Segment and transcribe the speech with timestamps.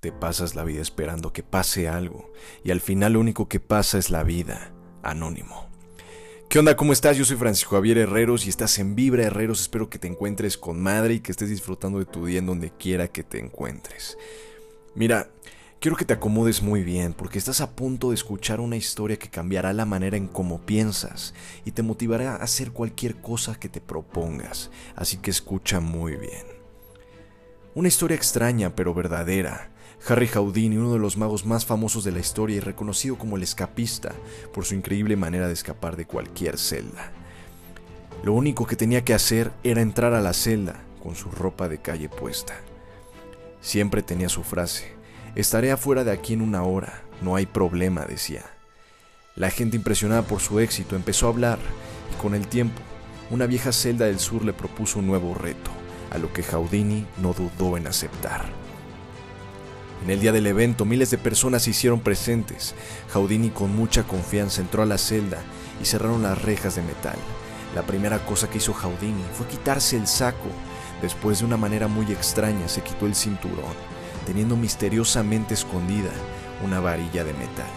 [0.00, 3.98] Te pasas la vida esperando que pase algo y al final lo único que pasa
[3.98, 4.72] es la vida.
[5.02, 5.68] Anónimo.
[6.48, 6.76] ¿Qué onda?
[6.76, 7.16] ¿Cómo estás?
[7.16, 9.60] Yo soy Francisco Javier Herreros y estás en Vibra Herreros.
[9.60, 12.70] Espero que te encuentres con madre y que estés disfrutando de tu día en donde
[12.70, 14.16] quiera que te encuentres.
[14.94, 15.30] Mira,
[15.80, 19.30] quiero que te acomodes muy bien porque estás a punto de escuchar una historia que
[19.30, 23.80] cambiará la manera en cómo piensas y te motivará a hacer cualquier cosa que te
[23.80, 24.70] propongas.
[24.94, 26.57] Así que escucha muy bien.
[27.74, 29.70] Una historia extraña pero verdadera
[30.06, 33.42] Harry Houdini, uno de los magos más famosos de la historia y reconocido como el
[33.42, 34.12] escapista
[34.54, 37.12] por su increíble manera de escapar de cualquier celda.
[38.22, 41.78] Lo único que tenía que hacer era entrar a la celda con su ropa de
[41.78, 42.54] calle puesta.
[43.60, 44.92] Siempre tenía su frase,
[45.34, 48.44] estaré afuera de aquí en una hora, no hay problema, decía.
[49.34, 51.58] La gente impresionada por su éxito empezó a hablar
[52.12, 52.80] y con el tiempo,
[53.30, 55.70] una vieja celda del sur le propuso un nuevo reto,
[56.10, 58.46] a lo que Houdini no dudó en aceptar.
[60.04, 62.74] En el día del evento, miles de personas se hicieron presentes.
[63.12, 65.38] Houdini con mucha confianza entró a la celda
[65.82, 67.16] y cerraron las rejas de metal.
[67.74, 70.48] La primera cosa que hizo Houdini fue quitarse el saco.
[71.02, 73.74] Después de una manera muy extraña se quitó el cinturón,
[74.26, 76.10] teniendo misteriosamente escondida
[76.64, 77.70] una varilla de metal,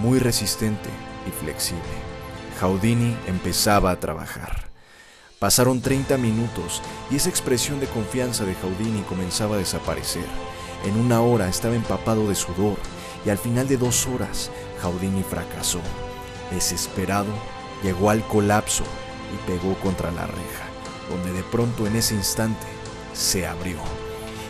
[0.00, 0.88] muy resistente
[1.26, 1.82] y flexible.
[2.60, 4.65] Houdini empezaba a trabajar.
[5.38, 10.24] Pasaron 30 minutos y esa expresión de confianza de Houdini comenzaba a desaparecer.
[10.86, 12.78] En una hora estaba empapado de sudor
[13.26, 15.80] y al final de dos horas Houdini fracasó.
[16.50, 17.34] Desesperado,
[17.82, 18.84] llegó al colapso
[19.34, 20.64] y pegó contra la reja,
[21.10, 22.66] donde de pronto en ese instante
[23.12, 23.76] se abrió.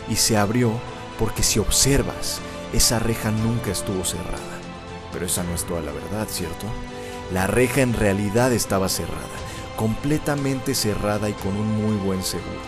[0.07, 0.71] Y se abrió
[1.19, 2.39] porque si observas,
[2.71, 4.59] esa reja nunca estuvo cerrada.
[5.11, 6.65] Pero esa no es toda la verdad, ¿cierto?
[7.33, 9.46] La reja en realidad estaba cerrada,
[9.77, 12.59] completamente cerrada y con un muy buen seguro,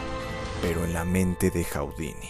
[0.62, 2.30] pero en la mente de Houdini.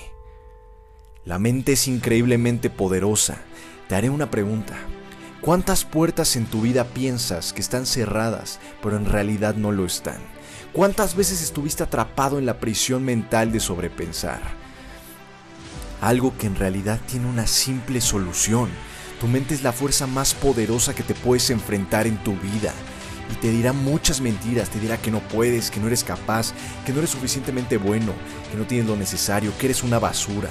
[1.26, 3.42] La mente es increíblemente poderosa.
[3.90, 4.76] Te haré una pregunta.
[5.42, 10.18] ¿Cuántas puertas en tu vida piensas que están cerradas, pero en realidad no lo están?
[10.72, 14.42] ¿Cuántas veces estuviste atrapado en la prisión mental de sobrepensar?
[16.00, 18.70] Algo que en realidad tiene una simple solución.
[19.20, 22.74] Tu mente es la fuerza más poderosa que te puedes enfrentar en tu vida.
[23.32, 26.54] Y te dirá muchas mentiras, te dirá que no puedes, que no eres capaz,
[26.86, 28.14] que no eres suficientemente bueno,
[28.52, 30.50] que no tienes lo necesario, que eres una basura.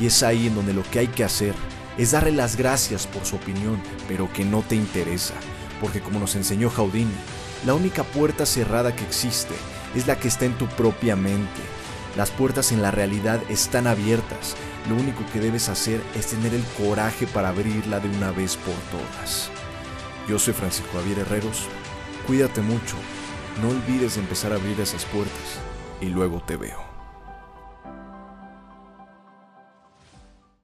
[0.00, 1.54] Y es ahí en donde lo que hay que hacer
[1.96, 5.34] es darle las gracias por su opinión, pero que no te interesa.
[5.80, 7.10] Porque como nos enseñó Houdini,
[7.66, 9.54] la única puerta cerrada que existe
[9.96, 11.60] es la que está en tu propia mente.
[12.16, 14.54] Las puertas en la realidad están abiertas.
[14.88, 18.74] Lo único que debes hacer es tener el coraje para abrirla de una vez por
[18.90, 19.50] todas.
[20.28, 21.66] Yo soy Francisco Javier Herreros.
[22.26, 22.96] Cuídate mucho.
[23.62, 25.58] No olvides empezar a abrir esas puertas.
[26.02, 26.87] Y luego te veo.